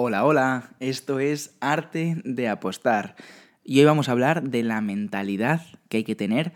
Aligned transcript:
Hola, 0.00 0.24
hola, 0.24 0.70
esto 0.78 1.18
es 1.18 1.56
Arte 1.58 2.22
de 2.24 2.48
Apostar 2.48 3.16
y 3.64 3.80
hoy 3.80 3.84
vamos 3.84 4.08
a 4.08 4.12
hablar 4.12 4.44
de 4.44 4.62
la 4.62 4.80
mentalidad 4.80 5.62
que 5.88 5.96
hay 5.96 6.04
que 6.04 6.14
tener 6.14 6.52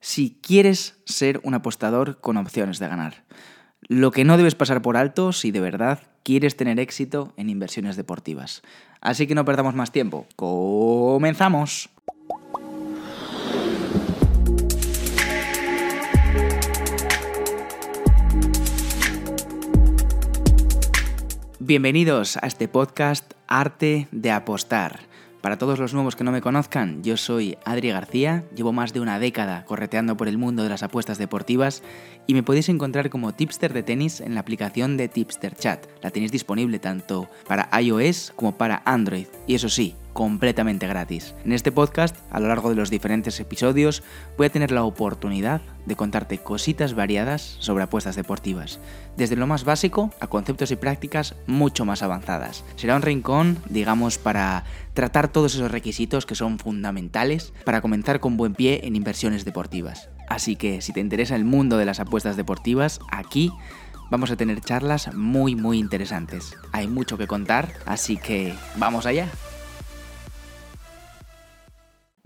si 0.00 0.38
quieres 0.40 0.98
ser 1.04 1.38
un 1.42 1.52
apostador 1.52 2.22
con 2.22 2.38
opciones 2.38 2.78
de 2.78 2.88
ganar. 2.88 3.24
Lo 3.82 4.12
que 4.12 4.24
no 4.24 4.38
debes 4.38 4.54
pasar 4.54 4.80
por 4.80 4.96
alto 4.96 5.34
si 5.34 5.50
de 5.50 5.60
verdad 5.60 6.00
quieres 6.22 6.56
tener 6.56 6.80
éxito 6.80 7.34
en 7.36 7.50
inversiones 7.50 7.96
deportivas. 7.96 8.62
Así 9.02 9.26
que 9.26 9.34
no 9.34 9.44
perdamos 9.44 9.74
más 9.74 9.92
tiempo. 9.92 10.26
¡Comenzamos! 10.34 11.90
Bienvenidos 21.66 22.36
a 22.36 22.46
este 22.46 22.68
podcast 22.68 23.32
Arte 23.48 24.06
de 24.12 24.30
Apostar. 24.30 25.00
Para 25.40 25.58
todos 25.58 25.80
los 25.80 25.94
nuevos 25.94 26.14
que 26.14 26.22
no 26.22 26.30
me 26.30 26.40
conozcan, 26.40 27.02
yo 27.02 27.16
soy 27.16 27.58
Adri 27.64 27.90
García, 27.90 28.44
llevo 28.54 28.72
más 28.72 28.92
de 28.92 29.00
una 29.00 29.18
década 29.18 29.64
correteando 29.64 30.16
por 30.16 30.28
el 30.28 30.38
mundo 30.38 30.62
de 30.62 30.68
las 30.68 30.84
apuestas 30.84 31.18
deportivas 31.18 31.82
y 32.28 32.34
me 32.34 32.44
podéis 32.44 32.68
encontrar 32.68 33.10
como 33.10 33.32
tipster 33.32 33.72
de 33.72 33.82
tenis 33.82 34.20
en 34.20 34.34
la 34.34 34.42
aplicación 34.42 34.96
de 34.96 35.08
Tipster 35.08 35.56
Chat. 35.56 35.84
La 36.02 36.12
tenéis 36.12 36.30
disponible 36.30 36.78
tanto 36.78 37.28
para 37.48 37.68
iOS 37.80 38.32
como 38.36 38.56
para 38.56 38.82
Android. 38.84 39.26
Y 39.48 39.56
eso 39.56 39.68
sí, 39.68 39.96
completamente 40.16 40.86
gratis. 40.86 41.34
En 41.44 41.52
este 41.52 41.70
podcast, 41.70 42.16
a 42.30 42.40
lo 42.40 42.48
largo 42.48 42.70
de 42.70 42.74
los 42.74 42.88
diferentes 42.88 43.38
episodios, 43.38 44.02
voy 44.38 44.46
a 44.46 44.50
tener 44.50 44.70
la 44.72 44.82
oportunidad 44.82 45.60
de 45.84 45.94
contarte 45.94 46.38
cositas 46.38 46.94
variadas 46.94 47.58
sobre 47.60 47.84
apuestas 47.84 48.16
deportivas, 48.16 48.80
desde 49.18 49.36
lo 49.36 49.46
más 49.46 49.64
básico 49.64 50.10
a 50.18 50.28
conceptos 50.28 50.70
y 50.70 50.76
prácticas 50.76 51.34
mucho 51.46 51.84
más 51.84 52.02
avanzadas. 52.02 52.64
Será 52.76 52.96
un 52.96 53.02
rincón, 53.02 53.58
digamos, 53.68 54.16
para 54.16 54.64
tratar 54.94 55.28
todos 55.28 55.54
esos 55.54 55.70
requisitos 55.70 56.24
que 56.24 56.34
son 56.34 56.58
fundamentales 56.58 57.52
para 57.66 57.82
comenzar 57.82 58.18
con 58.18 58.38
buen 58.38 58.54
pie 58.54 58.80
en 58.84 58.96
inversiones 58.96 59.44
deportivas. 59.44 60.08
Así 60.30 60.56
que 60.56 60.80
si 60.80 60.94
te 60.94 61.00
interesa 61.00 61.36
el 61.36 61.44
mundo 61.44 61.76
de 61.76 61.84
las 61.84 62.00
apuestas 62.00 62.38
deportivas, 62.38 63.00
aquí 63.12 63.52
vamos 64.10 64.30
a 64.30 64.36
tener 64.36 64.62
charlas 64.62 65.14
muy 65.14 65.54
muy 65.56 65.78
interesantes. 65.78 66.56
Hay 66.72 66.88
mucho 66.88 67.18
que 67.18 67.26
contar, 67.26 67.70
así 67.84 68.16
que 68.16 68.54
vamos 68.78 69.04
allá 69.04 69.28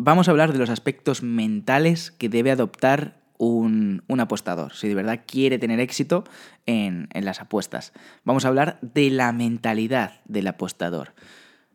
vamos 0.02 0.28
a 0.28 0.30
hablar 0.30 0.52
de 0.52 0.58
los 0.58 0.70
aspectos 0.70 1.22
mentales 1.22 2.10
que 2.10 2.28
debe 2.28 2.50
adoptar 2.50 3.20
un, 3.38 4.02
apostador, 4.18 4.74
si 4.74 4.88
de 4.88 4.94
verdad 4.94 5.22
quiere 5.26 5.58
tener 5.58 5.80
éxito 5.80 6.24
en, 6.66 7.08
en, 7.12 7.24
las 7.24 7.40
apuestas. 7.40 7.92
Vamos 8.24 8.44
a 8.44 8.48
hablar 8.48 8.78
de 8.82 9.10
la 9.10 9.32
mentalidad 9.32 10.20
del 10.26 10.46
apostador. 10.46 11.14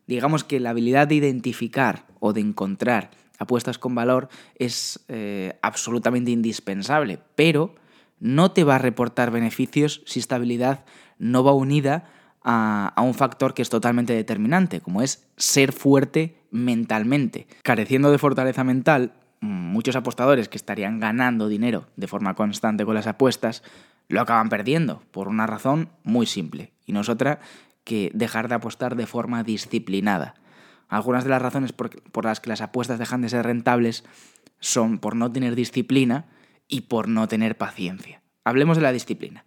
Digamos 0.06 0.44
que 0.44 0.60
la 0.60 0.70
habilidad 0.70 1.08
de 1.08 1.16
identificar 1.16 2.06
o 2.20 2.32
de 2.32 2.40
encontrar 2.40 3.10
apuestas 3.38 3.78
con 3.78 3.94
valor 3.94 4.28
es 4.56 5.04
eh, 5.08 5.58
absolutamente 5.62 6.30
indispensable, 6.30 7.18
pero 7.34 7.74
no 8.18 8.52
te 8.52 8.64
va 8.64 8.76
a 8.76 8.78
reportar 8.78 9.30
beneficios 9.30 10.02
si 10.06 10.20
esta 10.20 10.36
habilidad 10.36 10.84
no 11.18 11.44
va 11.44 11.52
unida 11.52 12.04
a, 12.42 12.94
un 13.02 13.14
factor 13.14 13.54
que 13.54 13.62
es 13.62 13.68
totalmente 13.68 14.12
determinante, 14.14 14.80
como 14.80 15.02
es 15.02 15.26
ser 15.36 15.72
fuerte 15.72 16.35
mentalmente. 16.50 17.46
Careciendo 17.62 18.10
de 18.10 18.18
fortaleza 18.18 18.64
mental, 18.64 19.12
muchos 19.40 19.96
apostadores 19.96 20.48
que 20.48 20.56
estarían 20.56 21.00
ganando 21.00 21.48
dinero 21.48 21.86
de 21.96 22.06
forma 22.06 22.34
constante 22.34 22.84
con 22.84 22.94
las 22.94 23.06
apuestas 23.06 23.62
lo 24.08 24.20
acaban 24.20 24.48
perdiendo 24.48 25.02
por 25.10 25.28
una 25.28 25.46
razón 25.46 25.90
muy 26.04 26.26
simple, 26.26 26.72
y 26.84 26.92
no 26.92 27.00
es 27.00 27.08
otra 27.08 27.40
que 27.84 28.10
dejar 28.14 28.48
de 28.48 28.54
apostar 28.54 28.96
de 28.96 29.06
forma 29.06 29.42
disciplinada. 29.42 30.34
Algunas 30.88 31.24
de 31.24 31.30
las 31.30 31.42
razones 31.42 31.72
por, 31.72 32.02
por, 32.12 32.24
las 32.24 32.40
que 32.40 32.50
las 32.50 32.60
apuestas 32.60 32.98
dejan 32.98 33.20
de 33.22 33.28
ser 33.28 33.44
rentables 33.44 34.04
son 34.60 34.98
por 34.98 35.16
no 35.16 35.30
tener 35.32 35.54
disciplina 35.56 36.26
y 36.68 36.82
por 36.82 37.08
no 37.08 37.26
tener 37.28 37.56
paciencia. 37.56 38.22
Hablemos 38.44 38.76
de 38.76 38.82
la 38.84 38.92
disciplina. 38.92 39.44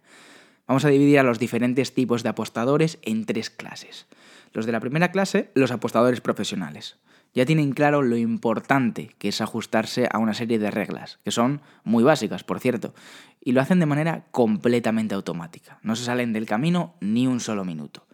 Vamos 0.70 0.84
a 0.84 0.88
dividir 0.88 1.18
a 1.18 1.24
los 1.24 1.40
diferentes 1.40 1.94
tipos 1.94 2.22
de 2.22 2.28
apostadores 2.28 3.00
en 3.02 3.26
tres 3.26 3.50
clases. 3.50 4.06
Los 4.52 4.66
de 4.66 4.70
la 4.70 4.78
primera 4.78 5.10
clase, 5.10 5.50
los 5.54 5.72
apostadores 5.72 6.20
profesionales. 6.20 6.96
Ya 7.34 7.44
tienen 7.44 7.72
claro 7.72 8.02
lo 8.02 8.16
importante 8.16 9.10
que 9.18 9.30
es 9.30 9.40
ajustarse 9.40 10.08
a 10.08 10.18
una 10.18 10.32
serie 10.32 10.60
de 10.60 10.70
reglas, 10.70 11.18
que 11.24 11.32
son 11.32 11.60
muy 11.82 12.04
básicas, 12.04 12.44
por 12.44 12.60
cierto, 12.60 12.94
y 13.40 13.50
lo 13.50 13.60
hacen 13.60 13.80
de 13.80 13.86
manera 13.86 14.26
completamente 14.30 15.16
automática. 15.16 15.80
No 15.82 15.96
se 15.96 16.04
salen 16.04 16.32
del 16.32 16.46
camino 16.46 16.94
ni 17.00 17.26
un 17.26 17.40
solo 17.40 17.64
minuto. 17.64 18.06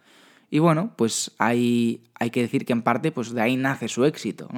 Y 0.49 0.57
bueno, 0.57 0.93
pues 0.95 1.33
hay, 1.37 2.09
hay 2.15 2.31
que 2.31 2.41
decir 2.41 2.65
que 2.65 2.73
en 2.73 2.81
parte 2.81 3.11
pues 3.11 3.33
de 3.33 3.41
ahí 3.43 3.55
nace 3.55 3.87
su 3.87 4.03
éxito. 4.03 4.49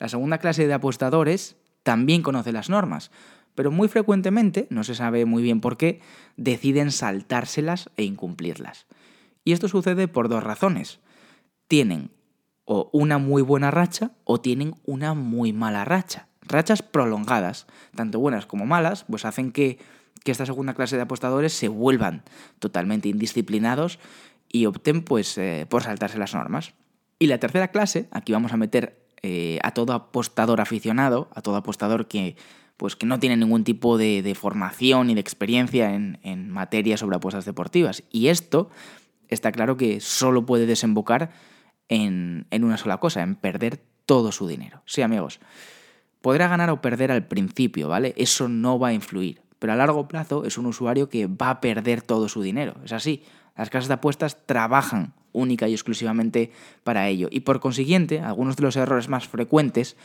La 0.00 0.08
segunda 0.08 0.38
clase 0.38 0.66
de 0.66 0.74
apostadores 0.74 1.54
también 1.84 2.22
conoce 2.22 2.50
las 2.50 2.70
normas, 2.70 3.12
pero 3.54 3.70
muy 3.70 3.88
frecuentemente, 3.88 4.66
no 4.70 4.84
se 4.84 4.94
sabe 4.94 5.24
muy 5.24 5.42
bien 5.42 5.60
por 5.60 5.76
qué, 5.76 6.00
deciden 6.36 6.90
saltárselas 6.90 7.90
e 7.96 8.04
incumplirlas. 8.04 8.86
Y 9.44 9.52
esto 9.52 9.68
sucede 9.68 10.08
por 10.08 10.28
dos 10.28 10.42
razones. 10.42 11.00
Tienen 11.68 12.10
o 12.64 12.88
una 12.92 13.18
muy 13.18 13.42
buena 13.42 13.70
racha 13.70 14.12
o 14.24 14.40
tienen 14.40 14.74
una 14.84 15.14
muy 15.14 15.52
mala 15.52 15.84
racha. 15.84 16.28
Rachas 16.42 16.82
prolongadas, 16.82 17.66
tanto 17.94 18.18
buenas 18.18 18.46
como 18.46 18.66
malas, 18.66 19.04
pues 19.08 19.24
hacen 19.24 19.52
que, 19.52 19.78
esta 20.24 20.46
segunda 20.46 20.72
clase 20.72 20.96
de 20.96 21.02
apostadores 21.02 21.52
se 21.52 21.68
vuelvan 21.68 22.22
totalmente 22.58 23.10
indisciplinados 23.10 23.98
y 24.48 24.64
opten 24.64 25.02
pues 25.02 25.36
eh, 25.36 25.66
por 25.68 25.82
saltarse 25.82 26.16
las 26.16 26.32
normas. 26.32 26.72
Y 27.18 27.26
la 27.26 27.38
tercera 27.38 27.68
clase, 27.68 28.08
aquí 28.10 28.32
vamos 28.32 28.54
a 28.54 28.56
meter 28.56 29.04
eh, 29.20 29.58
a 29.62 29.72
todo 29.72 29.92
apostador 29.92 30.62
aficionado, 30.62 31.28
a 31.34 31.42
todo 31.42 31.56
apostador 31.56 32.08
que 32.08 32.36
pues 32.76 32.96
que 32.96 33.06
no 33.06 33.18
tiene 33.20 33.36
ningún 33.36 33.64
tipo 33.64 33.98
de, 33.98 34.36
formación 34.38 35.06
ni 35.06 35.14
de 35.14 35.20
experiencia 35.20 35.94
en, 35.94 36.18
en, 36.22 36.50
materia 36.50 36.96
sobre 36.96 37.16
apuestas 37.16 37.44
deportivas. 37.44 38.02
Y 38.10 38.28
esto 38.28 38.70
está 39.28 39.52
claro 39.52 39.76
que 39.76 40.00
solo 40.00 40.44
puede 40.46 40.66
desembocar 40.66 41.30
en, 41.88 42.46
en 42.50 42.64
una 42.64 42.76
sola 42.76 42.98
cosa, 42.98 43.22
en 43.22 43.36
perder 43.36 43.80
todo 44.06 44.32
su 44.32 44.46
dinero. 44.46 44.82
Sí, 44.86 45.02
amigos, 45.02 45.40
podrá 46.20 46.48
ganar 46.48 46.70
o 46.70 46.80
perder 46.80 47.12
al 47.12 47.26
principio, 47.26 47.88
¿vale? 47.88 48.14
Eso 48.16 48.48
no 48.48 48.78
va 48.78 48.88
a 48.88 48.92
influir. 48.92 49.42
Pero 49.58 49.72
a 49.72 49.76
largo 49.76 50.08
plazo 50.08 50.44
es 50.44 50.58
un 50.58 50.66
usuario 50.66 51.08
que 51.08 51.26
va 51.26 51.50
a 51.50 51.60
perder 51.60 52.02
todo 52.02 52.28
su 52.28 52.42
dinero. 52.42 52.74
Es 52.84 52.92
así. 52.92 53.22
Las 53.56 53.70
casas 53.70 53.88
de 53.88 53.94
apuestas 53.94 54.46
trabajan 54.46 55.14
única 55.32 55.68
y 55.68 55.72
exclusivamente 55.72 56.50
para 56.82 57.08
ello. 57.08 57.28
Y 57.30 57.40
por 57.40 57.60
consiguiente, 57.60 58.20
algunos 58.20 58.56
de 58.56 58.62
los 58.62 58.76
errores 58.76 59.08
más 59.08 59.28
frecuentes 59.28 59.96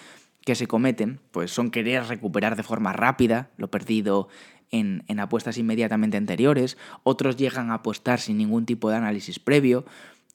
que 0.49 0.55
se 0.55 0.65
cometen 0.65 1.19
pues 1.29 1.51
son 1.51 1.69
querer 1.69 2.05
recuperar 2.05 2.55
de 2.55 2.63
forma 2.63 2.91
rápida 2.91 3.51
lo 3.57 3.69
perdido 3.69 4.29
en, 4.71 5.03
en, 5.07 5.19
apuestas 5.19 5.59
inmediatamente 5.59 6.17
anteriores, 6.17 6.75
otros 7.03 7.37
llegan 7.37 7.69
a 7.69 7.75
apostar 7.75 8.19
sin 8.19 8.39
ningún 8.39 8.65
tipo 8.65 8.89
de 8.89 8.95
análisis 8.95 9.37
previo, 9.37 9.85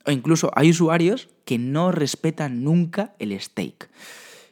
o 0.06 0.12
incluso 0.12 0.52
hay 0.54 0.70
usuarios 0.70 1.30
que 1.44 1.58
no 1.58 1.90
respetan 1.90 2.62
nunca 2.62 3.16
el 3.18 3.32
stake. 3.40 3.90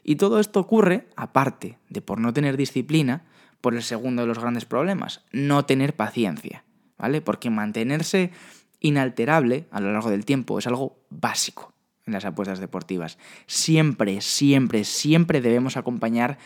Y 0.03 0.17
todo 0.17 0.41
esto 0.41 0.59
ocurre, 0.59 1.07
aparte 1.15 1.79
de 1.89 2.03
por 2.03 2.19
no 2.19 2.33
tener 2.33 2.57
disciplina, 2.57 3.25
por 3.61 3.77
el 3.77 3.85
segundo 3.85 4.23
de 4.23 4.29
los 4.29 4.41
grandes 4.41 4.65
problemas, 4.65 5.23
no 5.31 5.65
tener 5.65 5.95
paciencia, 5.95 6.65
¿vale? 6.99 7.21
Porque 7.21 7.51
mantenerse 7.51 8.33
inalterable 8.81 9.69
a 9.71 9.79
lo 9.79 9.93
largo 9.93 10.11
del 10.11 10.25
tiempo 10.25 10.59
es 10.59 10.67
algo 10.67 10.97
básico 11.09 11.72
en 12.07 12.13
las 12.13 12.25
apuestas 12.25 12.59
deportivas. 12.59 13.19
Siempre, 13.47 14.21
siempre, 14.21 14.85
siempre 14.85 15.41
debemos 15.41 15.77
acompañar 15.77 16.39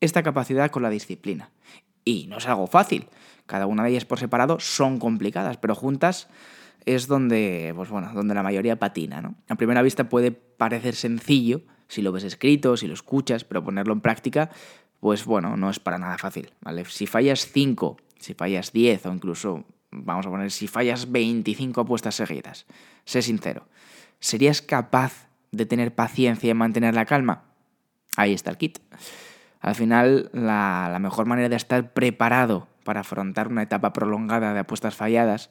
esta 0.00 0.22
capacidad 0.22 0.70
con 0.70 0.82
la 0.82 0.90
disciplina. 0.90 1.50
Y 2.04 2.26
no 2.28 2.38
es 2.38 2.46
algo 2.46 2.66
fácil. 2.66 3.08
Cada 3.46 3.66
una 3.66 3.84
de 3.84 3.90
ellas 3.90 4.04
por 4.04 4.18
separado 4.18 4.58
son 4.60 4.98
complicadas, 4.98 5.56
pero 5.56 5.74
juntas 5.74 6.28
es 6.84 7.08
donde, 7.08 7.72
pues 7.74 7.90
bueno, 7.90 8.10
donde 8.14 8.34
la 8.34 8.42
mayoría 8.42 8.78
patina. 8.78 9.20
¿no? 9.20 9.34
A 9.48 9.56
primera 9.56 9.82
vista 9.82 10.08
puede 10.08 10.32
parecer 10.32 10.94
sencillo 10.94 11.62
si 11.88 12.02
lo 12.02 12.12
ves 12.12 12.24
escrito, 12.24 12.76
si 12.76 12.86
lo 12.86 12.94
escuchas, 12.94 13.44
pero 13.44 13.62
ponerlo 13.62 13.92
en 13.92 14.00
práctica, 14.00 14.50
pues 15.00 15.24
bueno, 15.24 15.56
no 15.56 15.70
es 15.70 15.78
para 15.78 15.98
nada 15.98 16.18
fácil. 16.18 16.52
¿vale? 16.60 16.84
Si 16.84 17.06
fallas 17.06 17.48
5, 17.52 17.96
si 18.18 18.34
fallas 18.34 18.72
10 18.72 19.06
o 19.06 19.12
incluso, 19.12 19.64
vamos 19.90 20.26
a 20.26 20.30
poner, 20.30 20.50
si 20.50 20.66
fallas 20.66 21.10
25 21.10 21.80
apuestas 21.80 22.16
seguidas, 22.16 22.66
sé 23.04 23.22
sincero 23.22 23.66
¿Serías 24.20 24.62
capaz 24.62 25.28
de 25.52 25.66
tener 25.66 25.94
paciencia 25.94 26.50
y 26.50 26.54
mantener 26.54 26.94
la 26.94 27.06
calma? 27.06 27.44
Ahí 28.16 28.32
está 28.32 28.50
el 28.50 28.56
kit. 28.56 28.78
Al 29.60 29.74
final, 29.74 30.30
la, 30.32 30.96
mejor 31.00 31.26
manera 31.26 31.48
de 31.48 31.56
estar 31.56 31.92
preparado 31.92 32.68
para 32.84 33.00
afrontar 33.00 33.48
una 33.48 33.62
etapa 33.62 33.92
prolongada 33.92 34.54
de 34.54 34.60
apuestas 34.60 34.94
falladas 34.94 35.50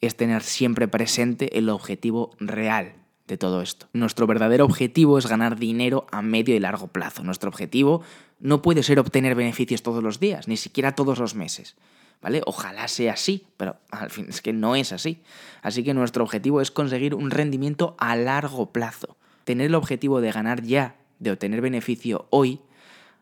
es 0.00 0.16
tener 0.16 0.42
siempre 0.42 0.88
presente 0.88 1.58
el 1.58 1.68
objetivo 1.68 2.32
real 2.38 2.94
de 3.26 3.38
todo 3.38 3.62
esto. 3.62 3.86
Nuestro 3.92 4.26
verdadero 4.26 4.64
objetivo 4.64 5.18
es 5.18 5.26
ganar 5.26 5.58
dinero 5.58 6.06
a 6.10 6.20
medio 6.20 6.54
y 6.54 6.58
largo 6.58 6.88
plazo. 6.88 7.22
Nuestro 7.22 7.48
objetivo 7.48 8.02
no 8.40 8.60
puede 8.62 8.82
ser 8.82 8.98
obtener 8.98 9.34
beneficios 9.34 9.82
todos 9.82 10.02
los 10.02 10.20
días, 10.20 10.48
ni 10.48 10.56
siquiera 10.56 10.94
todos 10.94 11.18
los 11.18 11.34
meses. 11.34 11.76
¿Vale? 12.20 12.42
Ojalá 12.46 12.88
sea 12.88 13.14
así, 13.14 13.46
pero 13.56 13.76
al 13.90 14.10
fin 14.10 14.26
es 14.28 14.40
que 14.40 14.52
no 14.52 14.76
es 14.76 14.92
así. 14.92 15.22
Así 15.62 15.82
que 15.82 15.94
nuestro 15.94 16.24
objetivo 16.24 16.60
es 16.60 16.70
conseguir 16.70 17.14
un 17.14 17.30
rendimiento 17.30 17.96
a 17.98 18.16
largo 18.16 18.72
plazo. 18.72 19.16
Tener 19.44 19.66
el 19.66 19.74
objetivo 19.74 20.20
de 20.20 20.32
ganar 20.32 20.62
ya, 20.62 20.96
de 21.18 21.32
obtener 21.32 21.60
beneficio 21.60 22.26
hoy, 22.30 22.60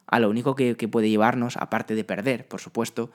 a 0.07 0.19
lo 0.21 0.31
único 0.31 0.55
que, 0.55 0.75
puede 0.91 1.11
llevarnos, 1.11 1.57
aparte 1.57 1.95
de 1.95 2.05
perder, 2.05 2.49
por 2.49 2.61
supuesto, 2.61 3.11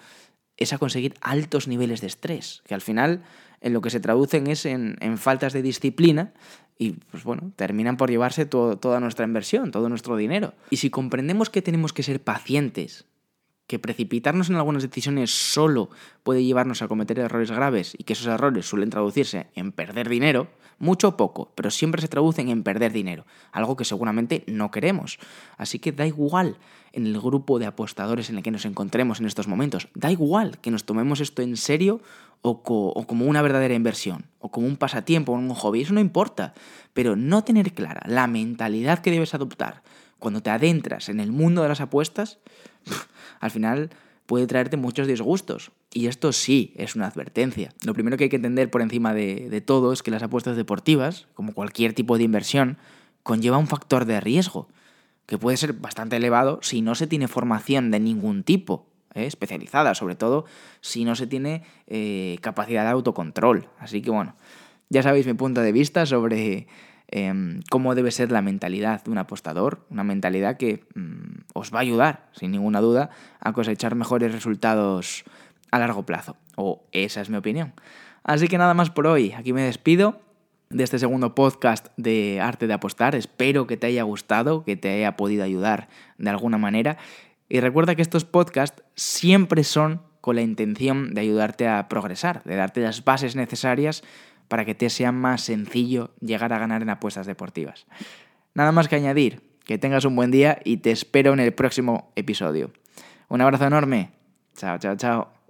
es 0.58 0.72
a 0.74 0.78
conseguir 0.78 1.16
altos 1.22 1.68
niveles 1.68 2.02
de 2.02 2.08
estrés, 2.08 2.62
que 2.68 2.76
al 2.76 2.82
final 2.82 3.24
en 3.62 3.74
lo 3.74 3.82
que 3.82 3.90
se 3.90 4.00
traducen 4.00 4.46
es 4.48 4.66
en, 4.66 5.18
faltas 5.18 5.54
de 5.54 5.64
disciplina 5.64 6.34
y 6.78 6.92
pues 6.92 7.24
bueno, 7.24 7.52
terminan 7.56 7.98
por 7.98 8.12
llevarse 8.12 8.46
toda 8.46 9.00
nuestra 9.00 9.26
inversión, 9.26 9.72
todo 9.72 9.90
nuestro 9.90 10.16
dinero. 10.18 10.54
Y 10.70 10.78
si 10.78 10.92
comprendemos 10.92 11.50
que 11.50 11.64
tenemos 11.64 11.94
que 11.94 12.04
ser 12.04 12.22
pacientes, 12.22 13.06
que 13.68 13.80
precipitarnos 13.80 14.50
en 14.50 14.58
algunas 14.58 14.84
decisiones 14.84 15.32
solo 15.32 15.90
puede 16.24 16.44
llevarnos 16.44 16.82
a 16.82 16.88
cometer 16.88 17.20
errores 17.20 17.52
graves 17.52 17.96
y 17.98 18.04
que 18.04 18.14
esos 18.14 18.28
errores 18.28 18.68
suelen 18.68 18.90
traducirse 18.90 19.48
en 19.56 19.72
perder 19.72 20.10
dinero, 20.10 20.48
mucho 20.80 21.10
o 21.10 21.18
poco, 21.18 21.52
pero 21.56 21.72
siempre 21.72 22.02
se 22.02 22.08
traducen 22.08 22.50
en 22.50 22.64
perder 22.64 22.92
dinero, 22.92 23.26
algo 23.52 23.78
que 23.78 23.86
seguramente 23.86 24.44
no 24.48 24.72
queremos. 24.72 25.18
Así 25.58 25.80
que 25.80 25.92
da 25.92 26.06
igual 26.06 26.58
en 26.92 27.08
el 27.08 27.20
grupo 27.20 27.58
de 27.58 27.66
apostadores 27.66 28.30
en 28.30 28.38
el 28.38 28.44
que 28.44 28.52
nos 28.52 28.66
encontremos 28.66 29.20
en 29.20 29.26
estos 29.26 29.48
momentos, 29.48 29.88
da 29.96 30.12
igual 30.12 30.60
que 30.60 30.72
nos 30.72 30.84
tomemos 30.84 31.22
esto 31.22 31.42
en 31.42 31.58
serio 31.58 32.02
o, 32.42 32.62
como 32.62 33.26
una 33.26 33.42
verdadera 33.42 33.74
inversión, 33.74 34.26
o 34.40 34.52
como 34.52 34.68
un 34.68 34.76
pasatiempo, 34.76 35.32
o 35.32 35.36
un 35.36 35.50
hobby, 35.56 35.82
eso 35.82 35.94
no 35.94 36.02
importa, 36.02 36.54
pero 36.94 37.16
no 37.16 37.44
tener 37.46 37.74
clara 37.74 38.02
la 38.06 38.28
mentalidad 38.28 39.00
que 39.00 39.12
debes 39.12 39.34
adoptar 39.34 39.82
cuando 40.24 40.42
te 40.42 40.52
adentras 40.52 41.10
en 41.10 41.20
el 41.20 41.34
mundo 41.34 41.64
de 41.64 41.68
las 41.68 41.82
apuestas, 41.82 42.40
al 43.42 43.52
final 43.52 43.90
puede 44.26 44.48
traerte 44.48 44.78
muchos 44.78 45.06
disgustos. 45.06 45.74
Y 45.92 46.08
esto 46.08 46.32
sí 46.32 46.74
es 46.78 46.96
una 46.96 47.08
advertencia. 47.08 47.74
Lo 47.86 47.94
primero 47.94 48.16
que 48.16 48.24
hay 48.24 48.30
que 48.30 48.38
entender 48.38 48.72
por 48.72 48.82
encima 48.82 49.14
de, 49.14 49.62
todo 49.66 49.92
es 49.92 50.02
que 50.02 50.12
las 50.12 50.24
apuestas 50.24 50.56
deportivas, 50.56 51.28
como 51.34 51.54
cualquier 51.54 51.92
tipo 51.92 52.18
de 52.18 52.24
inversión, 52.24 52.78
conlleva 53.22 53.58
un 53.58 53.68
factor 53.68 54.06
de 54.06 54.22
riesgo, 54.22 54.70
que 55.26 55.38
puede 55.38 55.58
ser 55.58 55.74
bastante 55.74 56.16
elevado 56.16 56.60
si 56.62 56.82
no 56.82 56.96
se 56.96 57.06
tiene 57.06 57.28
formación 57.28 57.92
de 57.92 58.00
ningún 58.00 58.44
tipo, 58.44 58.88
¿eh? 59.16 59.26
especializada, 59.26 59.94
sobre 59.94 60.16
todo 60.16 60.46
si 60.80 61.04
no 61.04 61.18
se 61.18 61.28
tiene 61.28 61.64
eh, 61.88 62.38
capacidad 62.40 62.86
de 62.86 62.92
autocontrol. 62.92 63.68
Así 63.78 64.02
que 64.02 64.10
bueno, 64.10 64.38
ya 64.88 65.04
sabéis 65.04 65.28
mi 65.28 65.34
punto 65.34 65.60
de 65.60 65.74
vista 65.74 66.06
sobre 66.06 66.68
em, 67.16 67.62
cómo 67.70 67.94
debe 67.94 68.10
ser 68.10 68.32
la 68.32 68.42
mentalidad 68.42 69.04
de 69.04 69.12
un 69.12 69.20
apostador, 69.20 69.86
una 69.92 70.04
mentalidad 70.04 70.58
que 70.58 70.84
mm, 70.96 71.44
os 71.54 71.72
va 71.72 71.78
a 71.78 71.82
ayudar, 71.82 72.28
sin 72.32 72.50
ninguna 72.50 72.82
duda, 72.82 73.12
a 73.40 73.54
cosechar 73.54 73.94
mejores 73.94 74.32
resultados 74.32 75.24
a 75.70 75.78
largo 75.78 76.08
plazo. 76.08 76.38
O 76.56 76.84
esa 76.92 77.22
es 77.22 77.30
mi 77.30 77.38
opinión. 77.38 77.74
Así 78.24 78.48
que 78.48 78.58
nada 78.58 78.74
más 78.74 78.90
por 78.90 79.06
hoy, 79.06 79.32
aquí 79.34 79.54
me 79.54 79.62
despido 79.62 80.22
de 80.72 80.84
este 80.84 80.98
segundo 80.98 81.36
podcast 81.36 81.90
de 81.98 82.42
Arte 82.42 82.66
de 82.66 82.74
Apostar. 82.74 83.14
Espero 83.14 83.68
que 83.68 83.78
te 83.78 83.86
haya 83.86 84.02
gustado, 84.02 84.64
que 84.64 84.76
te 84.76 84.90
haya 84.90 85.16
podido 85.16 85.44
ayudar 85.44 85.90
de 86.18 86.32
alguna 86.32 86.58
manera. 86.58 86.98
Y 87.48 87.60
recuerda 87.60 87.94
que 87.94 88.02
estos 88.02 88.26
podcasts 88.26 88.82
siempre 88.96 89.64
son 89.64 90.02
con 90.20 90.36
la 90.36 90.42
intención 90.42 91.14
de 91.14 91.22
ayudarte 91.22 91.68
a 91.68 91.88
progresar, 91.90 92.44
de 92.44 92.56
darte 92.56 92.82
las 92.82 93.04
bases 93.04 93.36
necesarias 93.36 94.04
para 94.54 94.66
que 94.66 94.76
te 94.76 94.92
sea 94.92 95.12
más 95.12 95.42
sencillo 95.42 96.12
llegar 96.20 96.54
a 96.54 96.60
ganar 96.60 96.84
en 96.84 96.92
apuestas 96.92 97.26
deportivas. 97.26 97.88
Nada 98.54 98.72
más 98.72 98.88
que 98.88 98.96
añadir, 98.96 99.42
que 99.66 99.80
tengas 99.80 100.06
un 100.06 100.16
buen 100.16 100.30
día 100.30 100.60
y 100.64 100.78
te 100.78 100.92
espero 100.92 101.34
en 101.34 101.40
el 101.40 101.54
próximo 101.54 102.12
episodio. 102.16 102.70
Un 103.30 103.42
abrazo 103.42 103.66
enorme. 103.66 104.12
Chao, 104.56 104.78
chao, 104.78 104.96
chao. 104.96 105.43